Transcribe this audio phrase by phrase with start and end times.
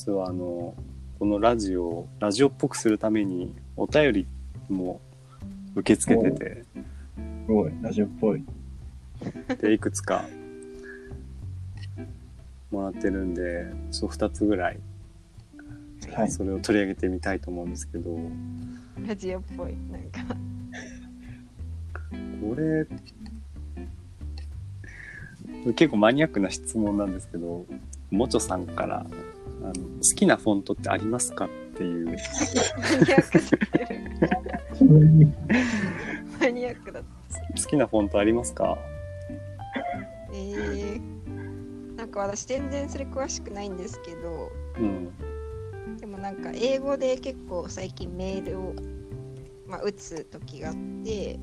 [0.00, 0.74] 実はあの
[1.18, 4.26] このラジオをラジオっぽくするためにお便り
[4.70, 4.98] も
[5.74, 6.64] 受け付けてて。
[7.46, 8.42] すごい、ラジオっぽい。
[9.60, 10.24] でいくつか
[12.70, 14.78] もらってるんでそう2つぐらい。
[16.14, 16.30] はい。
[16.30, 18.10] それを取り上げてみたいと思うんですけど。
[19.06, 19.74] ラジオっぽい。
[19.90, 20.34] なんか。
[22.40, 22.86] これ
[25.74, 27.66] 結構マニアックな質問なんですけど
[28.10, 29.04] もちょさんから
[29.62, 32.16] あの「好きなフォントってありますか?」っていう。
[36.40, 37.62] マニアックだった。
[37.62, 38.78] 好きなフォントありますか？
[40.32, 45.08] えー、なんか私全然それ詳しくないんですけどうん。
[45.98, 48.74] でもなんか英語で結構最近メールを、
[49.66, 51.38] まあ、打つ時があって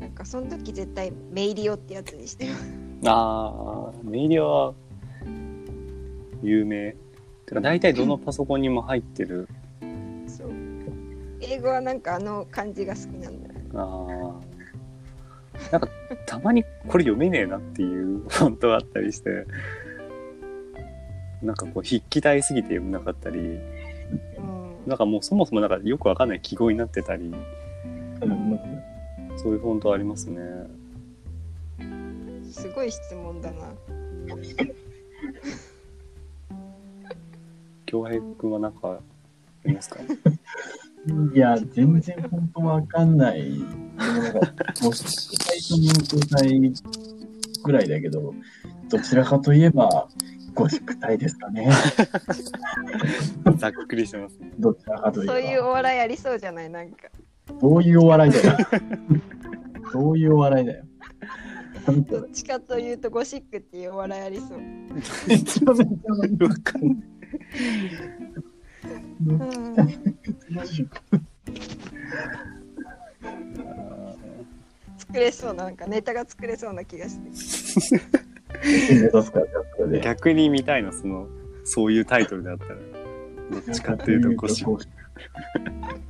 [0.00, 2.64] なんかその時絶対メイリオってやつにしてます。
[3.04, 4.74] ああメイリは
[6.42, 6.94] 有名。
[7.46, 9.48] てか大体どのパソコンにも入ってる。
[10.26, 10.52] そう。
[11.40, 15.72] 英語はなんかあの感じが好きなんだよあー。
[15.72, 15.88] なんか
[16.26, 19.46] たまにこれ読めねえなっていう フォントがあったりして。
[21.42, 23.38] なんかこう筆記体すぎて読めなかったり。
[23.38, 23.58] うん。
[24.86, 27.24] なんかもうそもそもなんかよくわかんない記号になってたり。
[27.24, 28.58] うん。
[29.36, 30.38] そういうフォントありますね。
[32.52, 33.72] すごい質問だな
[37.92, 38.98] 京平くんはなんかあ
[39.66, 40.00] りますか？
[41.34, 43.42] いや、全然本当わかんない。
[43.52, 43.64] でも
[43.98, 44.38] なんか、
[44.82, 46.72] もう、最初の状態
[47.64, 48.32] ぐらいだけど、
[48.88, 50.08] どちらかといえば、
[50.54, 51.68] ゴシック体ですかね。
[53.58, 55.32] ざっくりしてますねどちらかといえば。
[55.34, 56.70] そういうお笑いありそうじゃない？
[56.70, 57.08] なんか
[57.60, 58.56] どういうお笑いだよ。
[59.92, 60.84] どういうお笑いだよ。
[61.86, 64.58] どっちかというとゴシックっていうお笑いありそう
[65.26, 66.96] めちゃめちゃわかんない
[69.26, 69.76] うん。
[74.98, 75.76] 作れそうななん。
[75.76, 77.30] かネタが作れそうな気がして。
[80.02, 81.26] 逆に見たいのその
[81.64, 82.74] そういうタイトルであったら
[83.50, 84.84] どっちかっていうとゴシック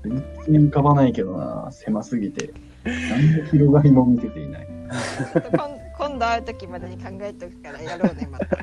[0.04, 2.52] 全然浮かばないけどな、狭すぎて。
[2.84, 4.66] 何の広がりも見せていない。
[5.52, 8.56] 今今度会う時までに考えておくからやろうねまた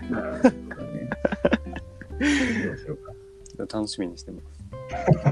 [2.20, 2.26] ど
[2.74, 3.14] うしようか。
[3.58, 4.46] 楽しみにしてます
[5.26, 5.30] う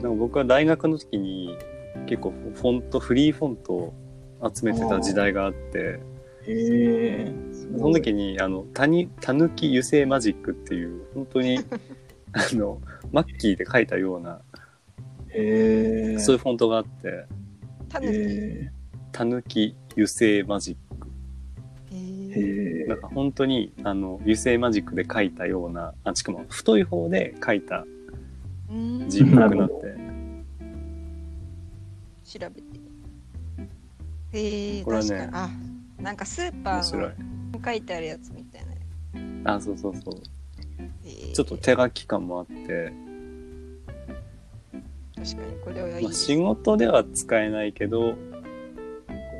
[0.00, 1.56] んでも僕は大学の時に
[2.06, 3.94] 結構フォントフリーフォントを
[4.54, 6.00] 集めてた時代があって。
[6.44, 6.50] そ
[7.78, 11.58] の時にあのたにたぬき油性マジックっていう本当に
[12.32, 12.82] あの
[13.12, 14.42] マッキーで書いたような。
[15.34, 17.24] そういうフォントがあって
[17.88, 18.70] タヌキへ
[19.10, 27.84] たぬき油性マジッーへえなんか本当にあの油性マジックで書いたようなあしかも太い方で書いた
[28.70, 29.08] うん。
[29.08, 29.74] 字っぽくなって。
[32.24, 32.62] 調べて。
[34.32, 35.50] へえこれはねあ
[36.00, 38.62] なんかスーパーの書いてあるやつみたい
[39.42, 39.54] な。
[39.54, 40.14] あそうそうそう。
[41.04, 42.92] へーちょっと手書き感もあって、
[45.14, 48.16] 確かにこれはいいまあ、仕事では使えないけど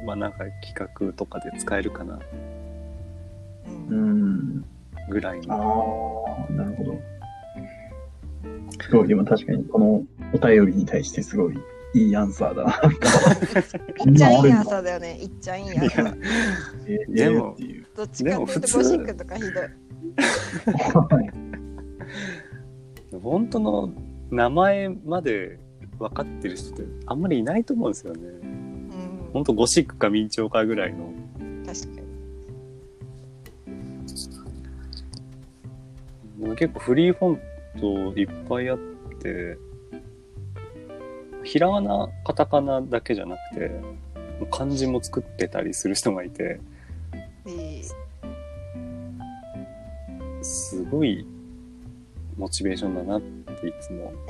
[0.06, 2.20] まあなんか企画とかで使えるかな
[3.88, 4.64] うんうん。
[5.10, 7.00] ぐらいあのあ、なるほど。
[8.80, 10.02] すごい、でも確かにこの
[10.32, 11.58] お便りに対してすごい
[11.94, 12.72] いいアンサーだな。
[14.10, 16.14] いっちゃんいい朝だよねいっちゃんいい朝いや
[16.86, 17.56] えーでも。
[17.96, 19.52] どっちかっていうとゴシックとかひどい
[23.22, 23.92] 本当の
[24.30, 25.60] 名前まで
[25.98, 31.12] 分かってる人ってあんまりいないと思うんですよねうん本当ゴシックか明朝かぐらいの
[31.64, 32.03] 確かに
[36.56, 37.40] 結構フリーフォン
[38.12, 38.78] トいっぱいあっ
[39.20, 39.58] て
[41.44, 43.70] ひらがなカタカナだけじゃなくて
[44.50, 46.60] 漢字も作ってたりする人がいて
[47.46, 47.82] えー。
[50.42, 51.26] すごい
[52.36, 54.12] モチベーションだなっていつも。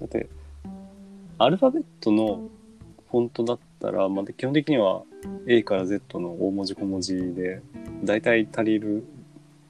[0.00, 0.28] だって
[1.38, 2.48] アルファベットの
[3.10, 5.02] フォントだったら、まあ、基本的には
[5.46, 7.62] A から Z の大文字小文字で
[8.04, 9.04] 大体足りるん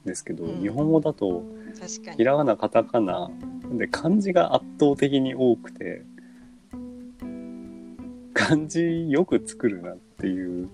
[0.09, 0.61] ですけど、うん。
[0.61, 1.43] 日本語だと
[1.79, 2.17] 確かに。
[2.17, 3.29] ひらがなカタカナ
[3.71, 6.01] で漢字が圧倒的に多くて
[8.33, 10.69] 漢字よく作るなっていう。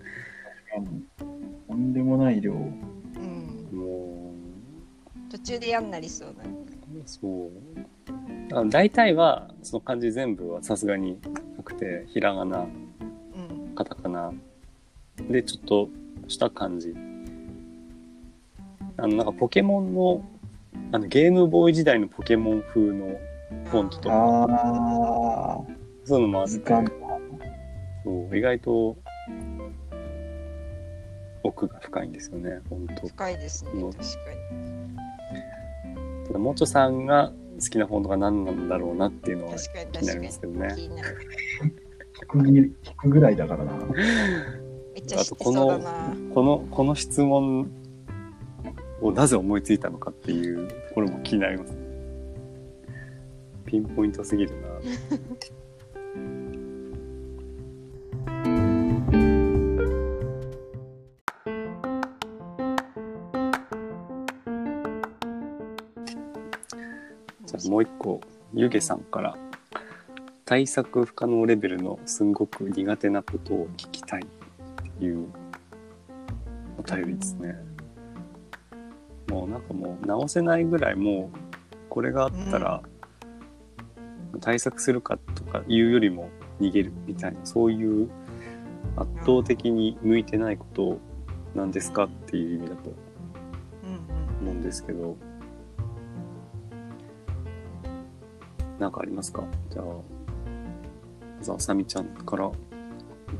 [1.67, 2.53] とんでもない量。
[2.53, 3.69] うん。
[3.71, 4.33] も
[5.29, 6.47] 途中で嫌になりそうなう
[7.05, 7.51] そう。
[8.49, 11.19] だから大体はその漢字全部はさすがに
[11.57, 13.75] なくてひらがなうん。
[13.75, 14.31] カタカナ。
[15.29, 15.89] でちょっと
[16.27, 16.93] した感じ。
[18.97, 20.23] あの、なんかポケモンの、
[20.91, 23.17] あのゲームボーイ時代のポケモン風の
[23.65, 25.61] フォントとか、ああ、
[26.05, 26.61] そういうのもあって、
[28.03, 28.97] そう意外と
[31.43, 36.27] 奥が深いんですよね、本当深いですねうん確かに。
[36.27, 40.67] ただ、もちょさんが好きなフォントが何なんだろうなっていうのは確かに気になりますけどね。
[42.21, 43.73] 聞くぎ聞くぐらいだからな。
[44.93, 46.15] めっちゃ知ってそうだな。
[46.33, 47.69] この、この質問
[49.01, 51.73] をなぜ思いついたのかっていうところも気になります。
[53.65, 54.67] ピンポイントすぎるな。
[67.45, 68.21] じゃあもう一個、
[68.53, 69.37] ゆげさんから、
[70.45, 74.25] 対策不可能レベルのすんごく苦手なことを聞きたいっ
[74.99, 75.27] ていう
[76.77, 77.74] お便りですね。
[79.45, 81.37] もうなんかもう直せないぐらいもう
[81.89, 82.81] これがあったら
[84.41, 88.09] 対策するかとかいうよりも逃げるみたいなそういう
[88.97, 90.99] 圧倒的に向いてないこと
[91.53, 92.89] なんですかっていう意味だと
[93.83, 95.15] うん思うんですけど。
[98.77, 99.41] なんかありますか？
[99.69, 100.01] じゃあま
[101.41, 102.47] ずあさみちゃんから。
[102.47, 102.53] うん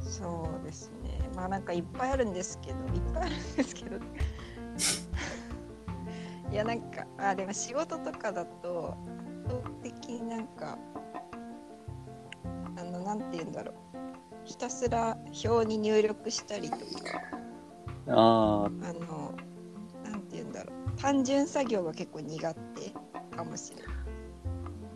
[0.01, 1.19] そうですね。
[1.35, 3.97] まあなんかいっぱいあるんですけどいっぱいあるんですけど
[6.55, 8.95] いやなんかあでも仕事とかだと
[9.45, 10.77] 圧倒的になんか
[12.77, 13.75] あのなんて言うんだろう。
[14.45, 16.83] ひたすら表に入力したりとか。
[18.07, 19.33] ああの
[20.05, 20.97] なんて言うんだろう。
[20.97, 23.95] 単純作業が結構苦手かもしれない。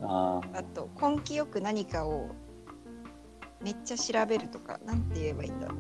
[0.03, 2.29] あああと根気よく何かを
[3.61, 5.77] めっちゃ調べるとかなんて言えばいいんだろう。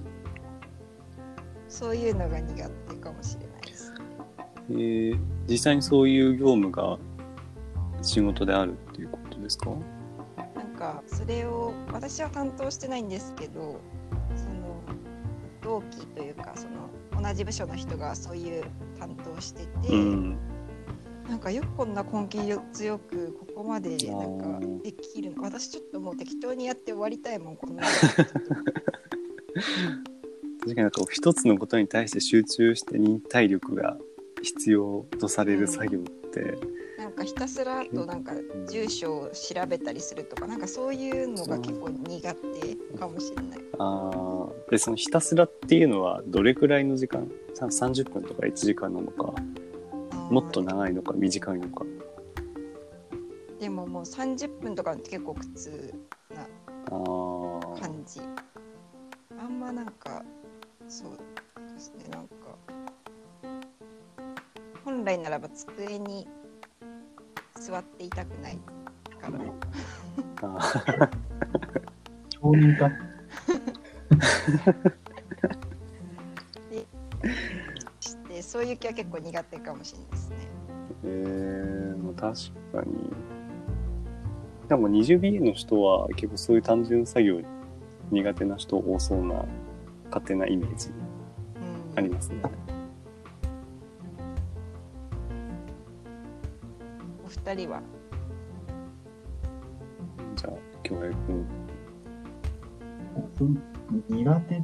[1.69, 3.93] そういうのが苦手かもしれないです
[4.71, 6.97] えー実際にそういう業務が
[8.03, 9.71] 仕事であるっていうことですか？
[10.55, 13.79] なんかそれを私は担当してないんですけど
[14.35, 14.79] その
[15.61, 16.89] 同期というかその
[17.21, 18.63] 同じ部署の人がそういう
[18.99, 20.37] 担当してて、うん。
[21.27, 22.39] なんかよくこんな根気
[22.73, 27.87] 強くここまでなんかできるの私ちょっともう適当にやって終わりたいもんこんなの
[30.59, 33.97] 確かになんか一つのことに対して集中して忍耐力が
[34.41, 36.57] 必要とされる作業って、
[36.97, 38.33] なんかひたすらとなんか
[38.69, 43.59] 住所を調べたりするとかなんかそういうのが結構苦手かもしれない。
[43.79, 47.31] ああでそのひたすらっていうのはどれくらいの時間？
[47.53, 49.33] さ30分とか1時間なのか？
[50.29, 51.85] もっと長いのか短いのか？
[53.59, 55.93] でももう30分とかって結構苦痛
[56.33, 56.47] な
[56.89, 58.21] 感じ。
[59.37, 60.23] あんまなんか
[60.87, 61.11] そう
[61.73, 62.35] ですねなんか
[64.99, 66.27] 本来ならば机に
[67.55, 68.59] 座っていたくない
[69.21, 69.39] から。
[72.29, 72.91] 承認か。
[78.01, 80.35] してそういう気は結構苦手かもしれないですね。
[81.05, 83.09] えー、まあ確かに
[84.67, 87.39] でも 20BA の人は結構そういう単純作業
[88.11, 89.45] 苦手な人多そうな
[90.09, 92.41] 勝手なイメージうんありますね。
[92.43, 92.49] お
[97.49, 97.81] 二人は。
[100.35, 100.53] じゃあ
[100.83, 101.09] 京平
[103.39, 103.59] 君
[104.07, 104.63] 苦手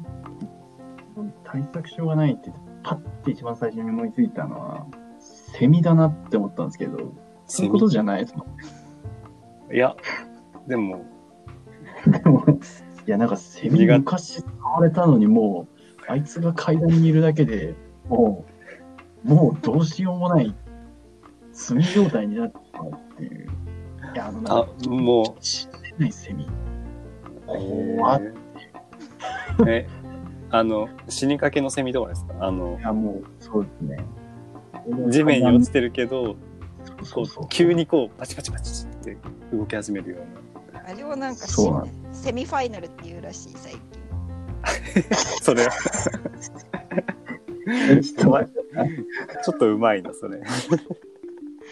[1.43, 2.51] 対策しようがないって
[2.83, 4.85] パッて一番最初に思いついたのは
[5.17, 7.11] セミだなって思ったんですけど
[7.47, 8.45] そういうことじゃないですも
[9.71, 9.95] んいや
[10.67, 11.03] でも
[12.05, 12.45] でも
[13.07, 17.73] いやなんかセミ苦手昔使われたのにもうあいつが階段にいるだけで
[18.07, 18.45] も
[19.25, 20.53] うもうどうしようもない
[21.67, 23.47] 炭状態になってしまうっていう。
[24.13, 26.45] いやあのなんあかも死んでないセミ。
[26.45, 26.49] う
[27.47, 28.21] 怖っ
[29.67, 29.87] え
[30.51, 32.33] あの死にかけのセミとかですか？
[32.39, 32.77] あの。
[32.79, 34.05] いやもうそうですね。
[35.09, 36.35] 地面に落ちてるけど
[37.03, 37.45] そうそこうそう。
[37.45, 39.17] う急にこうパチパチパチって
[39.53, 40.81] 動き始めるような。
[40.87, 43.81] あれをなんかそうなのセミファイナルっていうらしい最近。
[45.41, 45.65] それ
[48.01, 48.61] ちょっと待って。
[49.43, 50.41] ちょっとうまいなそれ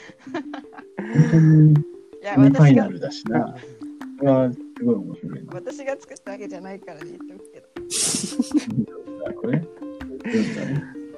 [2.22, 3.56] いやセミファイナルだしな。
[4.20, 5.54] これはすごい面白いな。
[5.54, 7.68] 私が作ったわけじゃないからね言っておくけど。
[9.42, 9.64] これ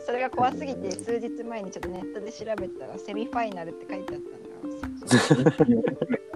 [0.06, 5.76] それが怖すぎて数日前にちょっとネットで調べたらセミファイナルって書いてあったんだ。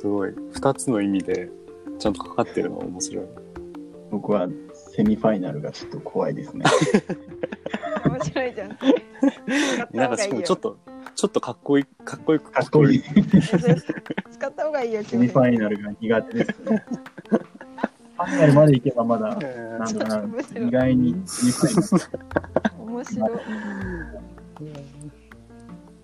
[0.00, 1.50] すごい2つの意味で
[1.98, 3.26] ちゃんとかかってるの面白い
[4.10, 6.64] 僕はセミファイナルがちょっと怖いですね。
[8.18, 8.68] 面白いじゃん。
[9.92, 10.16] なんか。
[10.16, 10.78] しかもちょっと、
[11.14, 13.02] ちょっとかっこいい、かっこよくかっこいい。
[13.02, 16.84] 使った方がいいよ、 セミファイナルが苦手ですね。
[17.30, 21.14] ファイナルまで行けばまだ、えーなんとかな意外に。
[22.78, 23.30] 面白い。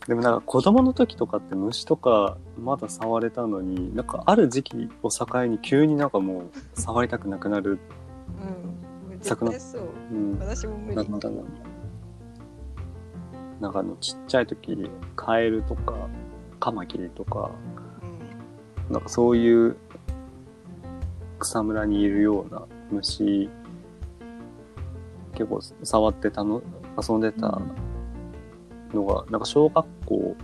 [0.06, 7.78] でもなんか子供の時とかって虫とかまだ触れたのに、なんかある時期を境に急になんかもう触りたくなくなる、
[9.11, 9.18] うん。
[9.21, 9.88] 絶対そう。
[10.12, 10.97] うん、私も無理。
[10.97, 11.42] なったな。
[13.64, 15.94] なんかあのちっちゃい時、カエルとか
[16.61, 17.50] カマキリとか、
[18.88, 18.92] うん。
[18.92, 19.78] なんかそういう
[21.38, 23.49] 草むらにいるような虫、
[25.33, 26.62] 結構触ってたの、
[27.09, 27.59] 遊んでた
[28.92, 30.37] のが、なんか小学校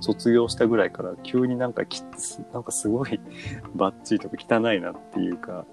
[0.00, 3.20] 卒業したぐらいから急になんかきつ、なんかすごい
[3.76, 5.64] バッチリとか汚いなっていうか、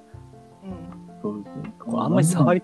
[1.24, 2.00] うん。
[2.00, 2.62] あんまり触り、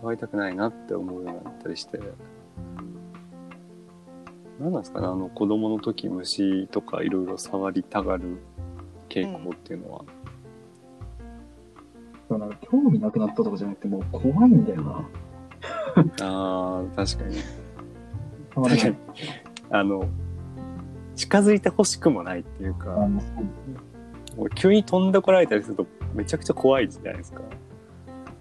[0.00, 2.00] 触りたくないなって思うようになったりして。
[4.58, 8.38] 何なんですかねあの子供の時虫とかいろいろ触りたがる
[9.08, 10.04] 傾向っていうのは。
[12.28, 15.08] そうなんか興味なくなったとかじゃなくて、もう怖いんだよな。
[16.20, 17.36] ああ、確かに。
[18.54, 18.96] 確かに。
[19.70, 20.04] あの、
[21.16, 23.08] 近づいてほしくもないっていうか、あの
[24.36, 27.40] もう急に飛んでこられたりするとめちゃくちゃ怖いじゃないですか。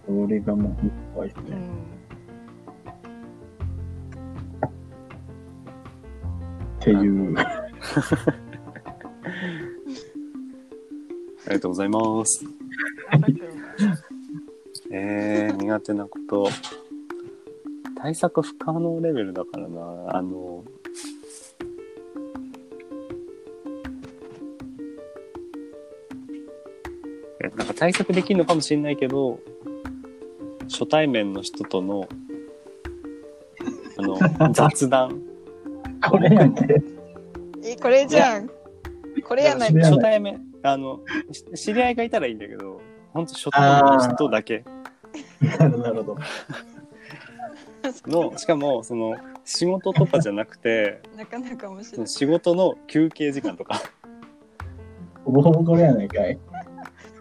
[0.06, 1.58] それがもう怖いですね。
[6.88, 7.38] っていう。
[7.38, 7.44] あ
[11.50, 12.46] りがとうございます。
[14.90, 16.50] えー、苦手なこと。
[18.00, 20.16] 対策不可能レベルだからな。
[20.16, 20.64] あの、
[27.42, 29.40] えなんか対策できるのかもしれないけど、
[30.70, 32.08] 初対面の人との、
[33.98, 34.20] あの、
[34.54, 35.27] 雑談。
[36.10, 36.82] これやけ。
[37.64, 38.50] え、これじゃん。
[39.28, 39.80] これやないか。
[39.80, 42.82] いや初対面、あの、し知り合いがいたらいいんだけど、
[43.14, 44.64] 本当初対面の人だけ
[45.42, 46.18] なるほど。
[48.06, 52.08] の、しかも、その、仕事とかじゃなくて、なかなか面白い。
[52.08, 53.82] 仕事の休憩時間とか、
[55.24, 56.38] ほぼほぼこれやないかい。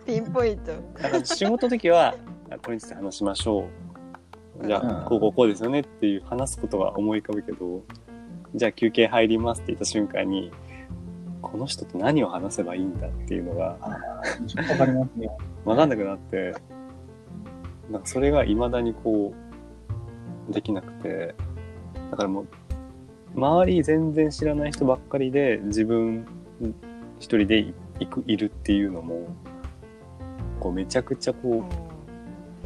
[0.06, 0.72] ピンポイント。
[1.02, 2.14] だから仕事の時は、
[2.50, 3.68] あこれについて話しましょ
[4.62, 4.66] う。
[4.66, 7.82] じゃあ、うんこうこうこうですよねっていう話すことが思い浮かぶけど、
[8.54, 10.50] じゃあ休憩入りますって言った瞬間に、
[11.42, 13.78] この人と何を話せばいいんだっていうのがわ
[14.78, 15.28] かりますね。
[15.64, 16.54] 分かんなくなって、
[17.90, 19.32] なんかそれが未だにこ
[20.50, 21.34] う、できなくて、
[22.10, 22.46] だからもう、
[23.34, 26.26] 周り全然知らない人ばっかりで自分
[27.18, 29.28] 一人でいくいるっていうのも、
[30.60, 31.64] こうめちゃくちゃこ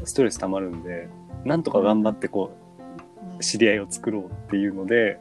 [0.02, 1.08] う、ストレス溜まるんで、
[1.44, 2.52] なんとか頑張ってこ
[3.38, 5.18] う、知り合いを作ろうっていうので、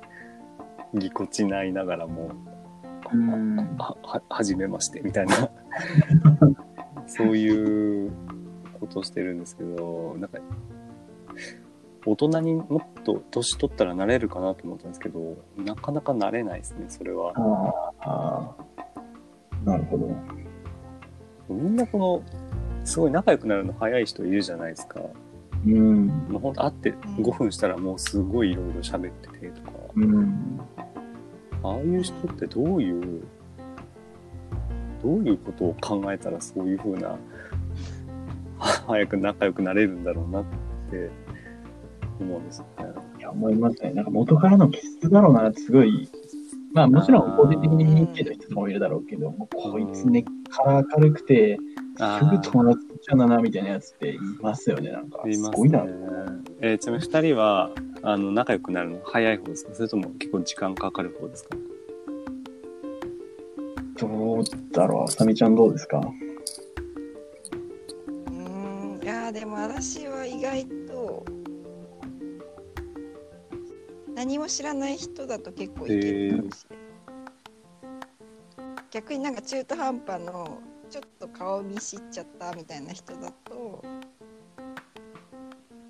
[0.94, 2.32] ぎこちないながらも、
[3.12, 3.56] うん。
[3.78, 5.50] は、は、はじめまして、みたいな、
[7.08, 8.12] そういう
[8.80, 10.40] ことをしてるんですけど、なんか、
[12.06, 17.34] 大人にもっと年取ったらなれるかなと思ったんですけど、なかなかなれないですね、それは。
[17.36, 18.70] ああ。
[19.66, 20.16] なるほど。
[21.50, 22.22] みんなこの、
[22.86, 25.02] すごい仲良くなるの早い人いるじゃないですか。
[25.66, 26.08] うん。
[26.30, 30.60] もうほんと会って5分したらもうすごいいろいろ喋っててとか、うん。
[31.64, 33.22] ああいう人ってどういう、
[35.04, 37.10] どういうことを考えたらそういう風な、
[38.58, 40.46] は早く仲良くなれるんだろうなっ
[40.92, 41.10] て
[42.20, 42.94] 思うんですよね。
[43.20, 43.92] いや、思いますね。
[43.92, 46.10] なんか元からの気質だろうなってすごい。
[46.72, 51.58] まあもちろん個人的に見に行ってる人もいるだろうけど、もうこいつ根っから明るくて、
[51.98, 54.92] すあぐ友達ちゃうんだなみたいなやつっていますよね。
[54.92, 55.84] なんか、いますすごいな。
[55.84, 55.92] ね。
[56.62, 59.02] えーちなみに二人は、あの、仲良くなるの？
[59.04, 59.74] 早い方ですか？
[59.76, 61.56] それとも結構時間かかる方ですか？
[64.00, 65.04] どうだろう。
[65.04, 65.98] あさみちゃんどうですか？
[65.98, 71.26] うーんいやーでも私は意外と
[74.16, 76.86] 何も知らない人だと結構いけるかもしれない。
[78.92, 83.84] 逆になんか中途半端のちょっと顔見知っちゃったみたいな人だと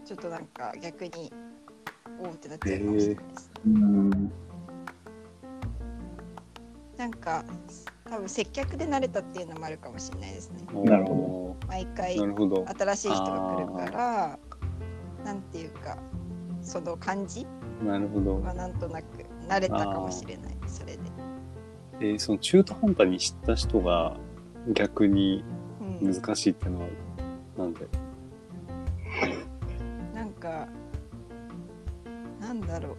[0.06, 1.32] ちょっとなんか逆に
[2.20, 3.52] おーってなっちゃうかもしれないです。
[3.66, 4.32] うん。
[6.98, 7.46] なんか
[8.10, 10.68] 多分接客で慣れたっていうのもあるかもしれないですね。
[10.84, 12.18] なるほ毎回。
[12.18, 14.40] 新しい人が来るから
[15.24, 15.98] なんていうか
[16.62, 17.48] その感じ
[17.86, 18.42] なるほど。
[18.42, 19.06] はなんとなく
[19.48, 21.02] 慣れたかもしれないそれで、
[22.02, 24.18] えーその中途半端に知った人が
[24.74, 25.44] 逆に
[26.02, 26.88] うん、難しいってのは
[27.58, 27.88] なんで？
[30.14, 30.68] なんか
[32.40, 32.96] なんだろ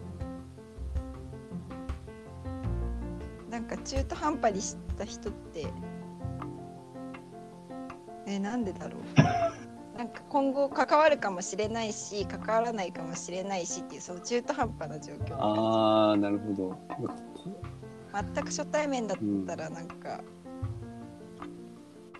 [3.49, 3.51] う。
[3.51, 5.67] なんか中途半端にした人って
[8.25, 9.01] えなんでだろう。
[9.97, 15.35] なんか今後関わるかもしれないし関わらないかもしれないしっていうその中途半端な状況。
[15.37, 16.75] ああなるほど。
[18.13, 20.21] 全く初対面だったらなんか、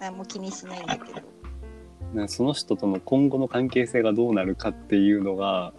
[0.01, 1.21] 何も気にしないんだけど。
[2.21, 5.71] ねその人との今後の関係性がどうなるかっていうのが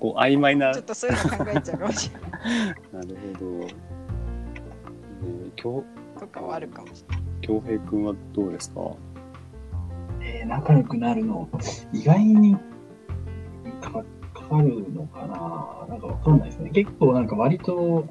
[0.00, 0.72] こう曖昧な。
[0.72, 2.30] ちょっとそういうの考えちゃうかもしれない。
[2.94, 3.08] なる
[3.38, 5.84] ほど、えー、京
[6.18, 7.26] とかはあるかもしれない。
[7.42, 8.80] 京平くんはどうですか？
[10.22, 11.48] えー仲良くなるの、
[11.92, 12.56] 意外に
[13.82, 14.02] かか
[14.48, 15.86] かるのかな？
[15.88, 16.70] なんかわかんないですね。
[16.70, 18.06] 結構なんか割と、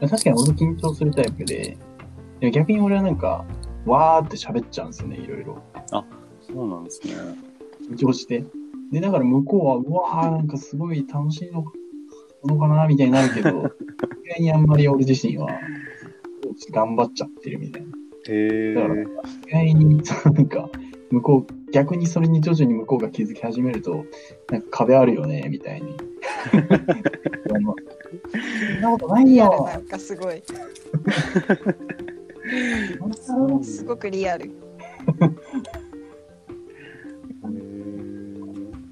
[0.00, 1.76] 確かに俺も緊張するタイプで、
[2.40, 3.44] でも逆に俺はなんか、
[3.86, 5.62] わーって喋っちゃうんですよね、いろいろ。
[6.40, 7.14] そうなんですね
[7.90, 8.44] 緊張して。
[8.92, 11.64] で、だから向こうは、うわーなんかすごい楽しいの
[12.44, 13.48] のかなみたいになるけど、
[14.24, 15.48] 意外にあんまり俺自身は、
[16.70, 17.88] 頑張っちゃってるみたいな。
[18.28, 19.06] へえだから意
[19.50, 20.02] 外に、
[20.34, 20.70] なんか、
[21.10, 24.04] 向こう、逆にそれに徐々に向こうが気づき始めると、
[24.50, 25.96] なんか壁あるよね、みたいに。
[27.48, 27.62] そん
[28.80, 29.68] なことないよ。
[29.72, 31.74] なんかすごい本
[33.62, 34.50] すごくリアル。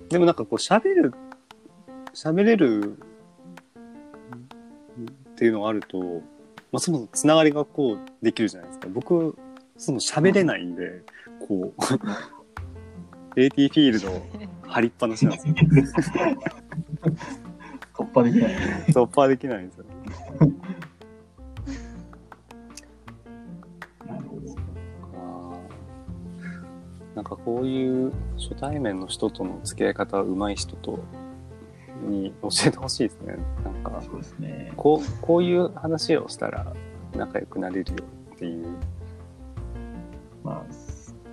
[0.09, 1.15] でもなんかこう喋る
[2.13, 2.97] 喋れる
[5.31, 5.99] っていうのがあると、
[6.71, 8.89] まあ、そもそもつながりがこうできるじゃないですか。
[8.93, 9.37] 僕
[9.77, 11.03] その喋れないんで
[11.49, 11.81] こう
[13.41, 14.23] AT フィールド
[14.63, 15.55] 張りっぱなしなんですよ。
[17.97, 18.55] 突破できない。
[18.89, 19.85] 突破できないんですよ
[27.15, 30.99] なんかこういう初対面の人との付き合い方上手い人と
[32.03, 33.37] に教えてほしいですね。
[33.65, 34.73] なんかそうですね。
[34.77, 36.73] こうこういう話をしたら
[37.17, 37.99] 仲良くなれるよ
[38.35, 38.67] っていう。
[40.43, 40.63] まあ、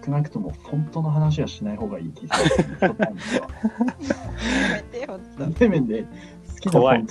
[0.06, 2.78] 少なくとも本当の話はしない方がいい気がする。
[2.80, 3.48] 初対面では
[4.70, 6.08] やめてほんと初対面で好
[6.62, 7.06] きな怖い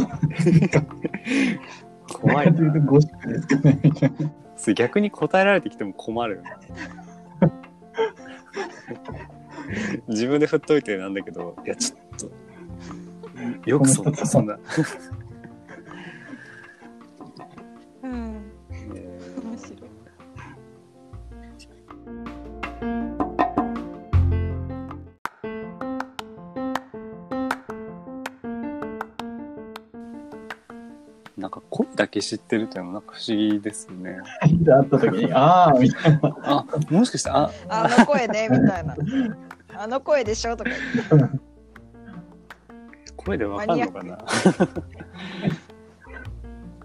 [2.11, 4.33] 怖いというとなゴシップですかね、みたいな。
[4.57, 6.43] それ逆に答えられてきても困る
[10.09, 12.31] 自分で振っといてなんだけどいやちょっと。
[13.67, 14.27] よくそんな。
[14.27, 14.59] そんな、
[18.03, 18.53] うん。
[18.95, 19.91] え面白い。
[31.37, 34.19] ーなんか声だけ知ってるっていうのもなんか不思議ですよね。
[34.61, 36.37] で 会った時に、ああ、みたいな。
[36.43, 38.95] あもしかしてああの声ねみたいな
[39.83, 40.55] あの声でしょ？
[40.59, 41.41] とか言って。
[43.17, 44.19] 声でわかんのかな？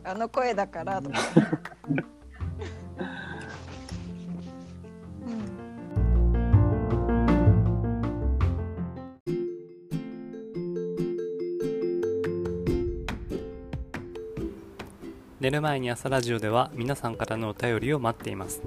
[0.05, 1.19] あの声だからとか、
[1.89, 1.97] うん
[15.41, 18.62] 寝る前に朝ラジオでは皆さんからのお便りを待っています。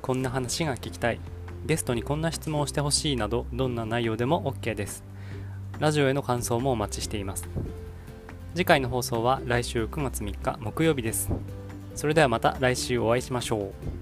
[0.00, 1.20] こんな話が聞きたい
[1.66, 5.04] ゲストにこんな質問をしてほしいなどどんな内容でも OK です。
[5.78, 7.48] ラジオへの感想もお待ちしています。
[8.54, 11.30] 次回の放送は来週9月3日木曜日です。
[11.94, 13.97] それではまた来週お会いしましょう。